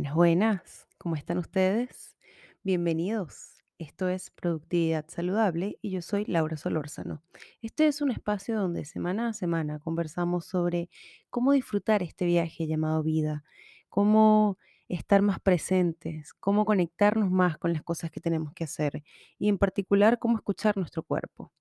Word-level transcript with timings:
Buenas, 0.00 0.14
buenas. 0.14 0.88
¿Cómo 0.96 1.14
están 1.14 1.36
ustedes? 1.36 2.16
Bienvenidos. 2.62 3.62
Esto 3.76 4.08
es 4.08 4.30
Productividad 4.30 5.04
Saludable 5.08 5.78
y 5.82 5.90
yo 5.90 6.00
soy 6.00 6.24
Laura 6.24 6.56
Solórzano. 6.56 7.22
Este 7.60 7.86
es 7.86 8.00
un 8.00 8.10
espacio 8.10 8.58
donde 8.58 8.86
semana 8.86 9.28
a 9.28 9.32
semana 9.34 9.78
conversamos 9.78 10.46
sobre 10.46 10.88
cómo 11.28 11.52
disfrutar 11.52 12.02
este 12.02 12.24
viaje 12.24 12.66
llamado 12.66 13.02
vida, 13.02 13.44
cómo 13.90 14.56
estar 14.88 15.20
más 15.20 15.38
presentes, 15.38 16.32
cómo 16.32 16.64
conectarnos 16.64 17.30
más 17.30 17.58
con 17.58 17.74
las 17.74 17.82
cosas 17.82 18.10
que 18.10 18.20
tenemos 18.20 18.54
que 18.54 18.64
hacer 18.64 19.04
y 19.38 19.50
en 19.50 19.58
particular 19.58 20.18
cómo 20.18 20.38
escuchar 20.38 20.78
nuestro 20.78 21.02
cuerpo. 21.02 21.52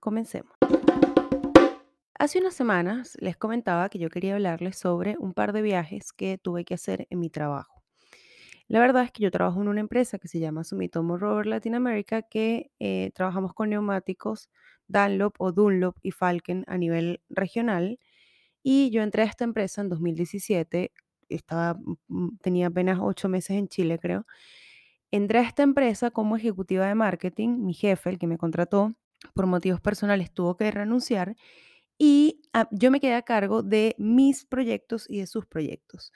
Comencemos. 0.00 0.52
Hace 2.18 2.38
unas 2.38 2.54
semanas 2.54 3.16
les 3.20 3.36
comentaba 3.36 3.88
que 3.88 3.98
yo 3.98 4.08
quería 4.08 4.34
hablarles 4.34 4.76
sobre 4.78 5.16
un 5.18 5.32
par 5.34 5.52
de 5.52 5.62
viajes 5.62 6.12
que 6.12 6.38
tuve 6.38 6.64
que 6.64 6.74
hacer 6.74 7.06
en 7.10 7.18
mi 7.20 7.28
trabajo. 7.30 7.82
La 8.68 8.80
verdad 8.80 9.04
es 9.04 9.12
que 9.12 9.22
yo 9.22 9.30
trabajo 9.30 9.62
en 9.62 9.68
una 9.68 9.80
empresa 9.80 10.18
que 10.18 10.28
se 10.28 10.40
llama 10.40 10.64
Sumitomo 10.64 11.18
Rubber 11.18 11.46
Latinoamérica, 11.46 12.22
que 12.22 12.70
eh, 12.80 13.10
trabajamos 13.14 13.54
con 13.54 13.70
neumáticos 13.70 14.48
Dunlop 14.88 15.34
o 15.38 15.52
Dunlop 15.52 15.96
y 16.02 16.12
Falken 16.12 16.64
a 16.68 16.78
nivel 16.78 17.22
regional. 17.30 17.98
Y 18.62 18.90
yo 18.90 19.02
entré 19.02 19.22
a 19.22 19.26
esta 19.26 19.44
empresa 19.44 19.82
en 19.82 19.88
2017, 19.90 20.92
estaba, 21.28 21.74
mm, 21.74 21.96
mm, 22.08 22.38
tenía 22.38 22.68
apenas 22.68 22.98
ocho 23.02 23.28
meses 23.28 23.56
en 23.58 23.68
Chile, 23.68 23.98
creo. 24.00 24.26
Entré 25.10 25.38
a 25.38 25.42
esta 25.42 25.62
empresa 25.62 26.10
como 26.10 26.36
ejecutiva 26.36 26.86
de 26.86 26.94
marketing. 26.94 27.58
Mi 27.64 27.74
jefe, 27.74 28.10
el 28.10 28.18
que 28.18 28.26
me 28.26 28.38
contrató, 28.38 28.94
por 29.34 29.46
motivos 29.46 29.80
personales 29.80 30.32
tuvo 30.32 30.56
que 30.56 30.70
renunciar 30.70 31.36
y 31.98 32.42
ah, 32.52 32.68
yo 32.70 32.90
me 32.90 33.00
quedé 33.00 33.14
a 33.14 33.22
cargo 33.22 33.62
de 33.62 33.94
mis 33.98 34.44
proyectos 34.44 35.06
y 35.08 35.18
de 35.18 35.26
sus 35.26 35.46
proyectos. 35.46 36.12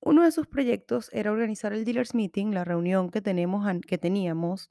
Uno 0.00 0.22
de 0.22 0.32
sus 0.32 0.46
proyectos 0.46 1.10
era 1.12 1.32
organizar 1.32 1.72
el 1.72 1.84
Dealers 1.84 2.14
Meeting, 2.14 2.52
la 2.52 2.64
reunión 2.64 3.10
que, 3.10 3.20
tenemos, 3.20 3.66
que 3.86 3.98
teníamos 3.98 4.70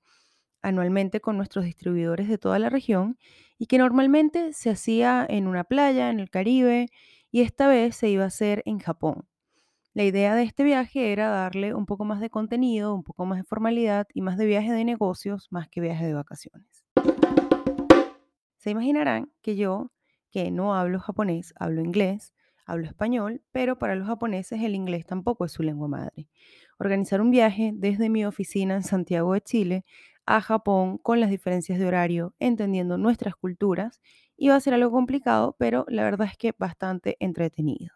anualmente 0.62 1.20
con 1.20 1.38
nuestros 1.38 1.66
distribuidores 1.66 2.30
de 2.30 2.38
toda 2.38 2.60
la 2.60 2.70
región 2.70 3.18
y 3.58 3.68
que 3.68 3.78
normalmente 3.78 4.54
se 4.54 4.70
hacía 4.70 5.26
en 5.28 5.48
una 5.48 5.64
playa, 5.64 6.10
en 6.10 6.20
el 6.20 6.30
Caribe, 6.30 6.88
y 7.32 7.42
esta 7.42 7.68
vez 7.68 7.96
se 7.96 8.10
iba 8.10 8.24
a 8.24 8.28
hacer 8.28 8.64
en 8.66 8.80
Japón. 8.80 9.28
La 9.94 10.04
idea 10.04 10.36
de 10.36 10.44
este 10.44 10.64
viaje 10.64 11.12
era 11.12 11.30
darle 11.30 11.74
un 11.74 11.86
poco 11.86 12.06
más 12.06 12.20
de 12.22 12.30
contenido, 12.30 12.94
un 12.94 13.04
poco 13.04 13.26
más 13.26 13.40
de 13.40 13.44
formalidad 13.44 14.08
y 14.14 14.22
más 14.22 14.38
de 14.38 14.46
viaje 14.46 14.72
de 14.72 14.86
negocios, 14.86 15.48
más 15.50 15.68
que 15.70 15.82
viaje 15.82 16.06
de 16.06 16.14
vacaciones. 16.14 16.86
Se 18.58 18.70
imaginarán 18.70 19.32
que 19.42 19.56
yo, 19.56 19.92
que 20.32 20.52
no 20.52 20.76
hablo 20.76 21.00
japonés, 21.00 21.54
hablo 21.58 21.82
inglés, 21.82 22.34
hablo 22.66 22.86
español, 22.86 23.42
pero 23.52 23.80
para 23.80 23.96
los 23.96 24.08
japoneses 24.08 24.62
el 24.62 24.76
inglés 24.76 25.06
tampoco 25.06 25.46
es 25.46 25.52
su 25.52 25.64
lengua 25.64 25.88
madre. 25.88 26.28
Organizar 26.80 27.22
un 27.22 27.32
viaje 27.32 27.72
desde 27.74 28.10
mi 28.10 28.26
oficina 28.26 28.76
en 28.76 28.84
Santiago 28.84 29.34
de 29.34 29.42
Chile 29.42 29.86
a 30.26 30.42
Japón 30.42 30.98
con 30.98 31.20
las 31.22 31.30
diferencias 31.30 31.80
de 31.80 31.88
horario, 31.88 32.36
entendiendo 32.40 32.98
nuestras 32.98 33.36
culturas, 33.36 34.02
iba 34.36 34.56
a 34.56 34.60
ser 34.60 34.74
algo 34.74 34.92
complicado, 34.92 35.56
pero 35.58 35.86
la 35.88 36.04
verdad 36.04 36.28
es 36.30 36.38
que 36.38 36.54
bastante 36.58 37.16
entretenido. 37.20 37.94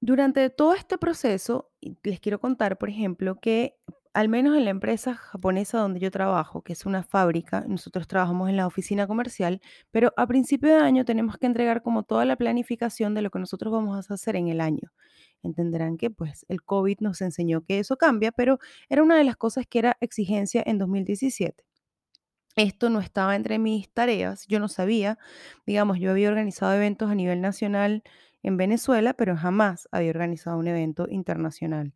Durante 0.00 0.50
todo 0.50 0.74
este 0.74 0.98
proceso, 0.98 1.70
les 2.02 2.18
quiero 2.18 2.40
contar, 2.40 2.76
por 2.76 2.88
ejemplo, 2.88 3.38
que 3.40 3.78
al 4.14 4.28
menos 4.28 4.56
en 4.56 4.64
la 4.64 4.70
empresa 4.70 5.14
japonesa 5.14 5.78
donde 5.78 6.00
yo 6.00 6.10
trabajo, 6.10 6.62
que 6.62 6.74
es 6.74 6.84
una 6.84 7.02
fábrica, 7.02 7.64
nosotros 7.66 8.06
trabajamos 8.06 8.50
en 8.50 8.56
la 8.56 8.66
oficina 8.66 9.06
comercial, 9.06 9.60
pero 9.90 10.12
a 10.16 10.26
principio 10.26 10.68
de 10.70 10.76
año 10.76 11.04
tenemos 11.04 11.38
que 11.38 11.46
entregar 11.46 11.82
como 11.82 12.02
toda 12.02 12.24
la 12.24 12.36
planificación 12.36 13.14
de 13.14 13.22
lo 13.22 13.30
que 13.30 13.38
nosotros 13.38 13.72
vamos 13.72 14.10
a 14.10 14.14
hacer 14.14 14.36
en 14.36 14.48
el 14.48 14.60
año. 14.60 14.92
Entenderán 15.42 15.96
que 15.96 16.10
pues 16.10 16.44
el 16.48 16.62
COVID 16.62 16.98
nos 17.00 17.22
enseñó 17.22 17.62
que 17.62 17.78
eso 17.78 17.96
cambia, 17.96 18.32
pero 18.32 18.58
era 18.88 19.02
una 19.02 19.16
de 19.16 19.24
las 19.24 19.36
cosas 19.36 19.66
que 19.66 19.78
era 19.78 19.96
exigencia 20.00 20.62
en 20.64 20.78
2017. 20.78 21.64
Esto 22.56 22.90
no 22.90 23.00
estaba 23.00 23.34
entre 23.34 23.58
mis 23.58 23.90
tareas, 23.90 24.46
yo 24.46 24.60
no 24.60 24.68
sabía, 24.68 25.18
digamos, 25.66 25.98
yo 25.98 26.10
había 26.10 26.28
organizado 26.28 26.74
eventos 26.74 27.10
a 27.10 27.14
nivel 27.14 27.40
nacional 27.40 28.02
en 28.42 28.58
Venezuela, 28.58 29.14
pero 29.14 29.36
jamás 29.36 29.88
había 29.90 30.10
organizado 30.10 30.58
un 30.58 30.68
evento 30.68 31.06
internacional. 31.08 31.94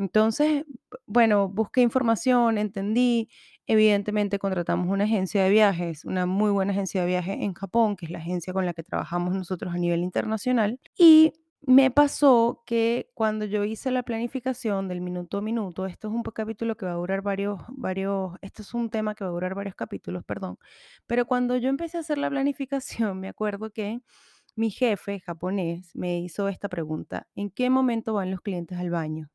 Entonces, 0.00 0.64
bueno, 1.06 1.48
busqué 1.48 1.82
información, 1.82 2.58
entendí, 2.58 3.28
evidentemente 3.66 4.38
contratamos 4.38 4.88
una 4.88 5.04
agencia 5.04 5.44
de 5.44 5.50
viajes, 5.50 6.04
una 6.06 6.26
muy 6.26 6.50
buena 6.50 6.72
agencia 6.72 7.02
de 7.02 7.06
viajes 7.08 7.36
en 7.40 7.54
Japón, 7.54 7.96
que 7.96 8.06
es 8.06 8.12
la 8.12 8.18
agencia 8.18 8.52
con 8.54 8.66
la 8.66 8.72
que 8.74 8.82
trabajamos 8.82 9.34
nosotros 9.34 9.74
a 9.74 9.78
nivel 9.78 10.00
internacional, 10.02 10.80
y 10.98 11.32
me 11.62 11.90
pasó 11.90 12.62
que 12.66 13.10
cuando 13.14 13.44
yo 13.44 13.64
hice 13.64 13.90
la 13.90 14.02
planificación 14.02 14.88
del 14.88 15.02
minuto 15.02 15.38
a 15.38 15.42
minuto, 15.42 15.84
esto 15.86 16.08
es 16.08 16.14
un 16.14 16.22
capítulo 16.22 16.76
que 16.76 16.86
va 16.86 16.92
a 16.92 16.94
durar 16.94 17.20
varios, 17.22 17.60
varios, 17.68 18.32
esto 18.42 18.62
es 18.62 18.72
un 18.74 18.88
tema 18.90 19.14
que 19.14 19.24
va 19.24 19.30
a 19.30 19.34
durar 19.34 19.54
varios 19.54 19.74
capítulos, 19.74 20.24
perdón, 20.24 20.58
pero 21.06 21.26
cuando 21.26 21.56
yo 21.58 21.68
empecé 21.68 21.98
a 21.98 22.00
hacer 22.00 22.18
la 22.18 22.30
planificación, 22.30 23.20
me 23.20 23.28
acuerdo 23.28 23.70
que 23.70 24.00
mi 24.56 24.70
jefe 24.70 25.20
japonés 25.20 25.94
me 25.94 26.20
hizo 26.20 26.48
esta 26.48 26.68
pregunta, 26.70 27.28
¿en 27.34 27.50
qué 27.50 27.70
momento 27.70 28.14
van 28.14 28.30
los 28.30 28.40
clientes 28.40 28.78
al 28.78 28.90
baño? 28.90 29.30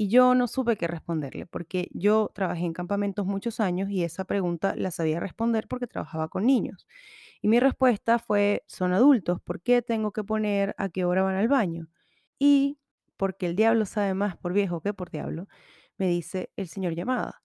Y 0.00 0.08
yo 0.10 0.34
no 0.36 0.46
supe 0.46 0.76
qué 0.76 0.86
responderle, 0.86 1.44
porque 1.46 1.88
yo 1.92 2.30
trabajé 2.32 2.64
en 2.64 2.72
campamentos 2.72 3.26
muchos 3.26 3.58
años 3.58 3.90
y 3.90 4.04
esa 4.04 4.24
pregunta 4.24 4.76
la 4.76 4.92
sabía 4.92 5.18
responder 5.18 5.66
porque 5.68 5.88
trabajaba 5.88 6.28
con 6.28 6.46
niños. 6.46 6.86
Y 7.42 7.48
mi 7.48 7.58
respuesta 7.60 8.18
fue, 8.20 8.62
son 8.68 8.92
adultos, 8.92 9.40
¿por 9.42 9.60
qué 9.60 9.82
tengo 9.82 10.12
que 10.12 10.22
poner 10.24 10.74
a 10.78 10.88
qué 10.88 11.04
hora 11.04 11.22
van 11.24 11.34
al 11.36 11.48
baño? 11.48 11.88
Y 12.38 12.78
porque 13.16 13.46
el 13.46 13.56
diablo 13.56 13.86
sabe 13.86 14.14
más 14.14 14.36
por 14.36 14.52
viejo 14.52 14.80
que 14.82 14.94
por 14.94 15.10
diablo, 15.10 15.48
me 15.96 16.06
dice 16.08 16.50
el 16.56 16.68
señor 16.68 16.94
llamada, 16.94 17.42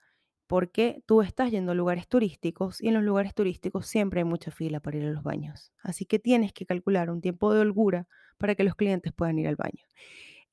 porque 0.48 1.02
tú 1.08 1.22
estás 1.24 1.50
yendo 1.52 1.72
a 1.72 1.76
lugares 1.76 2.08
turísticos 2.08 2.82
y 2.82 2.90
en 2.90 2.94
los 2.96 3.04
lugares 3.04 3.34
turísticos 3.34 3.88
siempre 3.88 4.22
hay 4.22 4.26
mucha 4.26 4.52
fila 4.52 4.80
para 4.80 4.98
ir 4.98 5.06
a 5.06 5.12
los 5.12 5.24
baños. 5.24 5.72
Así 5.82 6.06
que 6.06 6.20
tienes 6.20 6.54
que 6.54 6.68
calcular 6.68 7.10
un 7.10 7.22
tiempo 7.22 7.52
de 7.54 7.62
holgura 7.62 8.08
para 8.38 8.54
que 8.56 8.64
los 8.64 8.76
clientes 8.76 9.12
puedan 9.14 9.40
ir 9.40 9.48
al 9.48 9.56
baño. 9.56 9.84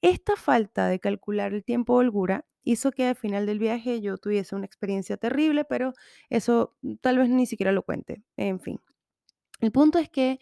Esta 0.03 0.37
falta 0.37 0.89
de 0.89 0.99
calcular 0.99 1.53
el 1.53 1.65
tiempo 1.65 1.95
de 1.95 2.07
holgura 2.07 2.47
hizo 2.65 2.91
que 2.91 3.07
al 3.07 3.17
final 3.17 3.47
del 3.47 3.59
viaje 3.59 4.01
yo 4.01 4.17
tuviese 4.19 4.55
una 4.55 4.67
experiencia 4.67 5.17
terrible, 5.17 5.65
pero 5.65 5.93
eso 6.29 6.77
mm, 6.83 6.95
tal 6.97 7.19
vez 7.19 7.29
ni 7.29 7.47
siquiera 7.47 7.73
lo 7.73 7.83
cuente. 7.83 8.23
En 8.37 8.61
fin, 8.61 8.81
el 9.61 9.73
punto 9.73 9.99
es 9.99 10.09
que 10.09 10.39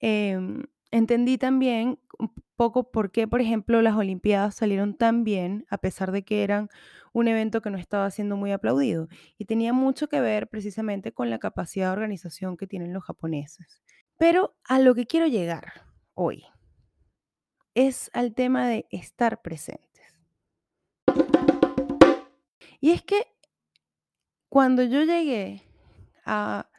em, 0.00 0.64
entendí 0.90 1.38
también 1.38 1.98
un 2.18 2.32
poco 2.56 2.90
por 2.90 3.10
qué, 3.12 3.28
por 3.28 3.40
ejemplo, 3.40 3.82
las 3.82 3.96
Olimpiadas 3.96 4.54
salieron 4.56 4.96
tan 4.96 5.24
bien, 5.24 5.66
a 5.70 5.78
pesar 5.78 6.12
de 6.12 6.24
que 6.24 6.42
eran 6.42 6.68
un 7.12 7.28
evento 7.28 7.62
que 7.62 7.70
no 7.70 7.78
estaba 7.78 8.10
siendo 8.10 8.36
muy 8.36 8.52
aplaudido. 8.52 9.08
Y 9.38 9.46
tenía 9.46 9.72
mucho 9.72 10.08
que 10.08 10.20
ver 10.20 10.48
precisamente 10.48 11.12
con 11.12 11.30
la 11.30 11.38
capacidad 11.38 11.88
de 11.88 11.92
organización 11.92 12.56
que 12.56 12.66
tienen 12.66 12.92
los 12.92 13.04
japoneses. 13.04 13.82
Pero 14.18 14.56
a 14.64 14.78
lo 14.78 14.94
que 14.94 15.06
quiero 15.06 15.26
llegar 15.26 15.84
hoy 16.14 16.44
es 17.76 18.10
al 18.14 18.34
tema 18.34 18.66
de 18.66 18.86
estar 18.90 19.42
presentes. 19.42 19.84
Y 22.80 22.90
es 22.90 23.02
que 23.02 23.26
cuando 24.48 24.82
yo 24.82 25.04
llegué 25.04 25.62
a, 26.24 26.70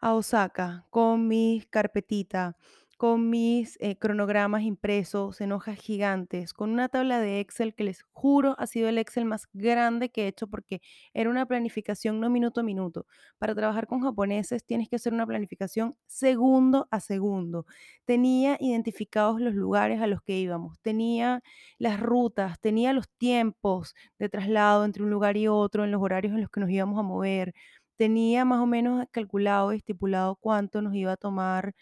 a 0.00 0.14
Osaka 0.14 0.86
con 0.90 1.26
mi 1.26 1.66
carpetita, 1.68 2.56
con 2.96 3.28
mis 3.30 3.76
eh, 3.80 3.96
cronogramas 3.98 4.62
impresos 4.62 5.40
en 5.40 5.52
hojas 5.52 5.78
gigantes, 5.78 6.52
con 6.54 6.70
una 6.70 6.88
tabla 6.88 7.20
de 7.20 7.40
Excel 7.40 7.74
que 7.74 7.84
les 7.84 8.02
juro 8.12 8.54
ha 8.58 8.66
sido 8.66 8.88
el 8.88 8.98
Excel 8.98 9.24
más 9.26 9.48
grande 9.52 10.10
que 10.10 10.24
he 10.24 10.28
hecho 10.28 10.46
porque 10.48 10.80
era 11.14 11.28
una 11.30 11.46
planificación 11.46 12.20
no 12.20 12.30
minuto 12.30 12.60
a 12.60 12.64
minuto. 12.64 13.06
Para 13.38 13.54
trabajar 13.54 13.86
con 13.86 14.00
japoneses 14.02 14.64
tienes 14.64 14.88
que 14.88 14.96
hacer 14.96 15.12
una 15.12 15.26
planificación 15.26 15.96
segundo 16.06 16.88
a 16.90 17.00
segundo. 17.00 17.66
Tenía 18.04 18.56
identificados 18.60 19.40
los 19.40 19.54
lugares 19.54 20.00
a 20.00 20.06
los 20.06 20.22
que 20.22 20.38
íbamos, 20.38 20.78
tenía 20.80 21.42
las 21.78 22.00
rutas, 22.00 22.60
tenía 22.60 22.92
los 22.92 23.08
tiempos 23.18 23.94
de 24.18 24.28
traslado 24.28 24.84
entre 24.84 25.02
un 25.02 25.10
lugar 25.10 25.36
y 25.36 25.48
otro, 25.48 25.84
en 25.84 25.90
los 25.92 26.02
horarios 26.02 26.34
en 26.34 26.40
los 26.40 26.50
que 26.50 26.60
nos 26.60 26.70
íbamos 26.70 26.98
a 26.98 27.02
mover 27.02 27.54
tenía 27.96 28.44
más 28.44 28.60
o 28.60 28.66
menos 28.66 29.06
calculado, 29.10 29.72
estipulado 29.72 30.36
cuánto 30.36 30.82
nos 30.82 30.94
iba 30.94 31.12
a 31.12 31.16
tomar 31.16 31.74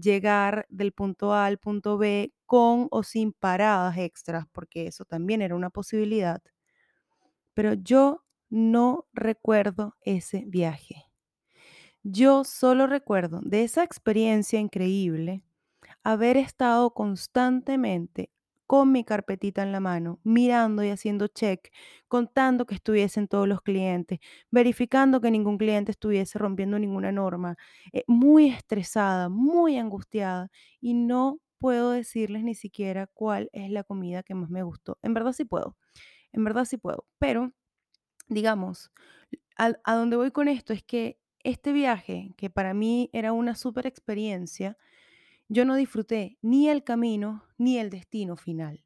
llegar 0.00 0.66
del 0.70 0.92
punto 0.92 1.32
A 1.34 1.46
al 1.46 1.58
punto 1.58 1.98
B 1.98 2.32
con 2.46 2.88
o 2.90 3.02
sin 3.02 3.32
paradas 3.32 3.96
extras, 3.98 4.46
porque 4.52 4.86
eso 4.86 5.04
también 5.04 5.42
era 5.42 5.54
una 5.56 5.70
posibilidad. 5.70 6.42
Pero 7.54 7.74
yo 7.74 8.24
no 8.48 9.06
recuerdo 9.12 9.96
ese 10.00 10.44
viaje. 10.46 11.04
Yo 12.02 12.44
solo 12.44 12.86
recuerdo 12.86 13.40
de 13.42 13.64
esa 13.64 13.84
experiencia 13.84 14.58
increíble 14.60 15.44
haber 16.02 16.36
estado 16.36 16.92
constantemente 16.94 18.30
con 18.68 18.92
mi 18.92 19.02
carpetita 19.04 19.64
en 19.64 19.72
la 19.72 19.80
mano, 19.80 20.20
mirando 20.24 20.84
y 20.84 20.90
haciendo 20.90 21.26
check, 21.28 21.72
contando 22.06 22.66
que 22.66 22.76
estuviesen 22.76 23.26
todos 23.28 23.48
los 23.48 23.62
clientes, 23.62 24.20
verificando 24.52 25.20
que 25.20 25.32
ningún 25.32 25.58
cliente 25.58 25.90
estuviese 25.92 26.38
rompiendo 26.38 26.78
ninguna 26.78 27.10
norma, 27.10 27.56
eh, 27.92 28.04
muy 28.06 28.50
estresada, 28.50 29.28
muy 29.30 29.78
angustiada 29.78 30.50
y 30.80 30.94
no 30.94 31.40
puedo 31.58 31.92
decirles 31.92 32.44
ni 32.44 32.54
siquiera 32.54 33.08
cuál 33.08 33.50
es 33.52 33.70
la 33.70 33.84
comida 33.84 34.22
que 34.22 34.34
más 34.34 34.50
me 34.50 34.62
gustó. 34.62 34.98
En 35.02 35.14
verdad 35.14 35.32
sí 35.32 35.44
puedo. 35.44 35.76
En 36.32 36.44
verdad 36.44 36.64
sí 36.66 36.76
puedo, 36.78 37.06
pero 37.18 37.52
digamos, 38.28 38.90
a, 39.56 39.72
donde 39.94 40.16
voy 40.16 40.30
con 40.30 40.48
esto 40.48 40.72
es 40.72 40.82
que 40.82 41.18
este 41.44 41.72
viaje, 41.72 42.34
que 42.36 42.50
para 42.50 42.74
mí 42.74 43.10
era 43.12 43.32
una 43.32 43.54
súper 43.56 43.86
experiencia, 43.86 44.76
yo 45.48 45.64
no 45.64 45.74
disfruté 45.76 46.38
ni 46.42 46.68
el 46.68 46.84
camino 46.84 47.44
ni 47.58 47.78
el 47.78 47.90
destino 47.90 48.36
final, 48.36 48.84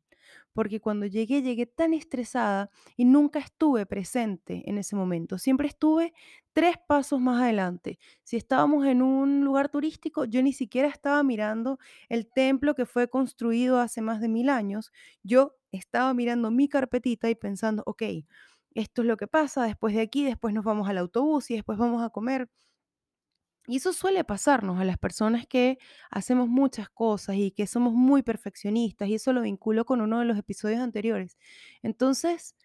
porque 0.53 0.81
cuando 0.81 1.07
llegué 1.07 1.43
llegué 1.43 1.67
tan 1.67 1.95
estresada 1.95 2.71
y 2.97 3.05
nunca 3.05 3.39
estuve 3.39 3.87
presente 3.87 4.63
en 4.69 4.79
ese 4.79 4.97
momento. 4.97 5.39
Siempre 5.39 5.69
estuve 5.69 6.13
tres 6.53 6.77
pasos 6.87 7.21
más 7.21 7.43
adelante. 7.43 7.99
Si 8.25 8.37
estábamos 8.37 8.87
en 8.87 9.03
un 9.03 9.45
lugar 9.45 9.69
turístico, 9.71 10.25
yo 10.27 10.43
ni 10.43 10.53
siquiera 10.53 10.89
estaba 10.89 11.23
mirando 11.23 11.79
el 12.09 12.29
templo 12.31 12.75
que 12.75 12.87
fue 12.87 13.09
construido 13.09 13.81
hace 13.81 14.03
más 14.03 14.21
de 14.21 14.29
mil 14.29 14.49
años. 14.51 14.93
Yo 15.23 15.57
estaba 15.73 16.13
mirando 16.15 16.51
mi 16.51 16.69
carpetita 16.69 17.31
y 17.31 17.35
pensando, 17.35 17.83
ok, 17.87 18.03
esto 18.75 19.03
es 19.03 19.09
lo 19.09 19.17
que 19.17 19.27
pasa, 19.27 19.65
después 19.65 19.95
de 19.95 20.01
aquí, 20.03 20.25
después 20.25 20.55
nos 20.55 20.65
vamos 20.65 20.89
al 20.89 20.99
autobús 20.99 21.51
y 21.51 21.55
después 21.55 21.79
vamos 21.79 22.03
a 22.03 22.11
comer. 22.11 22.49
Y 23.67 23.77
eso 23.77 23.93
suele 23.93 24.25
pasarnos 24.25 24.81
a 24.81 24.85
las 24.85 24.99
personas 24.99 25.47
que 25.47 25.79
hacemos 26.11 26.49
muchas 26.49 26.91
cosas 26.91 27.37
y 27.37 27.53
que 27.53 27.67
somos 27.67 27.95
muy 27.95 28.23
perfeccionistas, 28.23 29.09
y 29.09 29.15
eso 29.15 29.33
lo 29.33 29.43
vinculo 29.43 29.85
con 29.85 30.01
uno 30.01 30.19
de 30.21 30.25
los 30.27 30.39
episodios 30.39 30.81
anteriores. 30.81 31.39
Entonces, 31.83 32.57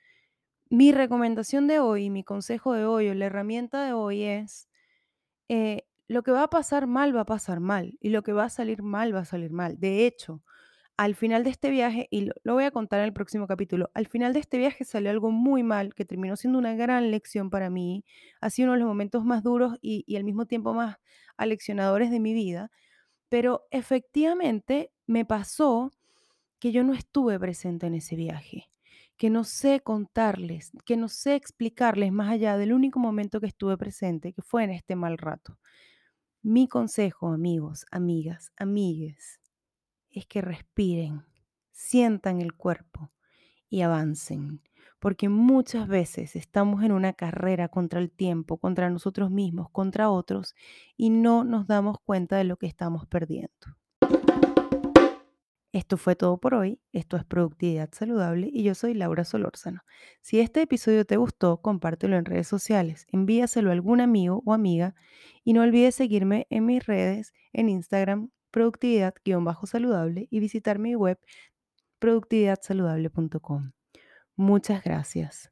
mi 0.69 0.91
recomendación 0.91 1.67
de 1.67 1.79
hoy, 1.79 2.09
mi 2.09 2.23
consejo 2.23 2.73
de 2.73 2.85
hoy 2.85 3.09
o 3.09 3.13
la 3.15 3.25
herramienta 3.25 3.83
de 3.85 3.93
hoy 3.93 4.23
es, 4.23 4.69
eh, 5.49 5.85
lo 6.07 6.23
que 6.23 6.31
va 6.31 6.43
a 6.43 6.49
pasar 6.49 6.87
mal 6.87 7.15
va 7.15 7.21
a 7.21 7.25
pasar 7.25 7.59
mal 7.59 7.97
y 8.01 8.09
lo 8.09 8.23
que 8.23 8.33
va 8.33 8.45
a 8.45 8.49
salir 8.49 8.83
mal 8.83 9.13
va 9.15 9.21
a 9.21 9.25
salir 9.25 9.51
mal. 9.51 9.79
De 9.79 10.05
hecho, 10.07 10.41
al 10.97 11.15
final 11.15 11.43
de 11.43 11.51
este 11.51 11.69
viaje, 11.69 12.07
y 12.09 12.31
lo, 12.43 12.53
voy 12.55 12.63
a 12.63 12.71
contar 12.71 12.99
en 12.99 13.05
el 13.05 13.13
próximo 13.13 13.45
capítulo, 13.47 13.91
al 13.93 14.07
final 14.07 14.33
de 14.33 14.39
este 14.39 14.57
viaje 14.57 14.83
salió 14.83 15.11
algo 15.11 15.29
muy 15.31 15.61
mal 15.61 15.93
que 15.93 16.05
terminó 16.05 16.35
siendo 16.35 16.57
una 16.57 16.73
gran 16.73 17.11
lección 17.11 17.51
para 17.51 17.69
mí. 17.69 18.03
Ha 18.41 18.49
sido 18.49 18.67
uno 18.67 18.73
de 18.73 18.79
los 18.79 18.87
momentos 18.87 19.23
más 19.23 19.43
duros 19.43 19.77
y, 19.81 20.03
y 20.07 20.15
al 20.15 20.23
mismo 20.23 20.47
tiempo 20.47 20.73
más 20.73 20.97
aleccionadores 21.37 22.09
de 22.09 22.19
mi 22.19 22.33
vida. 22.33 22.71
Pero 23.29 23.67
efectivamente 23.71 24.91
me 25.05 25.23
pasó 25.23 25.91
que 26.59 26.71
yo 26.71 26.83
no 26.83 26.93
estuve 26.93 27.39
presente 27.39 27.87
en 27.87 27.95
ese 27.95 28.15
viaje, 28.15 28.69
que 29.17 29.29
no 29.29 29.43
sé 29.43 29.81
contarles, 29.81 30.71
que 30.85 30.97
no 30.97 31.09
sé 31.09 31.35
explicarles 31.35 32.11
más 32.11 32.31
allá 32.31 32.57
del 32.57 32.73
único 32.73 32.99
momento 32.99 33.39
que 33.39 33.47
estuve 33.47 33.77
presente, 33.77 34.33
que 34.33 34.41
fue 34.41 34.63
en 34.63 34.71
este 34.71 34.95
mal 34.95 35.19
rato. 35.19 35.59
Mi 36.41 36.67
consejo, 36.67 37.33
amigos, 37.33 37.85
amigas, 37.91 38.51
amigues, 38.57 39.39
es 40.17 40.25
que 40.25 40.41
respiren, 40.41 41.25
sientan 41.71 42.41
el 42.41 42.53
cuerpo 42.53 43.11
y 43.69 43.81
avancen, 43.81 44.61
porque 44.99 45.29
muchas 45.29 45.87
veces 45.87 46.35
estamos 46.35 46.83
en 46.83 46.91
una 46.91 47.13
carrera 47.13 47.67
contra 47.67 47.99
el 47.99 48.09
tiempo, 48.09 48.57
contra 48.57 48.89
nosotros 48.89 49.29
mismos, 49.29 49.69
contra 49.69 50.09
otros, 50.09 50.55
y 50.95 51.09
no 51.09 51.43
nos 51.43 51.67
damos 51.67 51.99
cuenta 51.99 52.37
de 52.37 52.45
lo 52.45 52.57
que 52.57 52.65
estamos 52.65 53.05
perdiendo. 53.05 53.77
Esto 55.73 55.97
fue 55.97 56.15
todo 56.15 56.39
por 56.39 56.55
hoy. 56.55 56.79
Esto 56.91 57.17
es 57.17 57.23
Productividad 57.23 57.89
Saludable 57.91 58.49
y 58.51 58.63
yo 58.63 58.73
soy 58.73 58.95
Laura 58.95 59.23
Solórzano. 59.23 59.81
Si 60.21 60.39
este 60.39 60.63
episodio 60.63 61.05
te 61.05 61.17
gustó, 61.17 61.61
compártelo 61.61 62.17
en 62.17 62.25
redes 62.25 62.47
sociales, 62.47 63.05
envíaselo 63.11 63.69
a 63.69 63.73
algún 63.73 64.01
amigo 64.01 64.41
o 64.45 64.53
amiga 64.53 64.95
y 65.43 65.53
no 65.53 65.61
olvides 65.61 65.93
seguirme 65.93 66.47
en 66.49 66.65
mis 66.65 66.83
redes 66.83 67.33
en 67.53 67.69
Instagram 67.69 68.31
productividad-saludable 68.51 70.27
y 70.29 70.39
visitar 70.39 70.79
mi 70.79 70.95
web 70.95 71.19
productividadsaludable.com. 71.99 73.71
Muchas 74.35 74.83
gracias. 74.83 75.49